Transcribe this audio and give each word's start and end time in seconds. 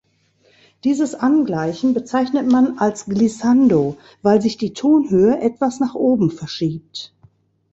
Dieses 0.83 1.13
Angleichen 1.13 1.93
bezeichnet 1.93 2.47
man 2.51 2.79
als 2.79 3.05
Glissando, 3.05 3.97
weil 4.23 4.41
sich 4.41 4.57
die 4.57 4.73
Tonhöhe 4.73 5.39
etwas 5.41 5.79
nach 5.79 5.93
oben 5.93 6.31
verschiebt. 6.31 7.13